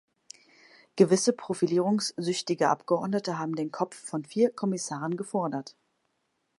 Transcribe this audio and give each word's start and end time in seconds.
Gewisse 0.95 1.31
profilierungssüchtige 1.31 2.69
Abgeordnete 2.69 3.37
haben 3.37 3.55
den 3.55 3.71
Kopf 3.71 3.95
von 3.95 4.25
vier 4.25 4.49
Kommissaren 4.51 5.15
gefordert. 5.15 5.75